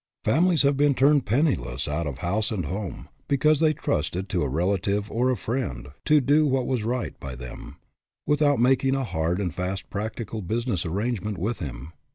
[0.23, 4.49] Families have been turned, penniless, out of house and home, because they trusted to a
[4.49, 7.77] relative or a friend to" do what was right" by them,
[8.25, 11.93] without making a hard and fast, practical business arrangement with him.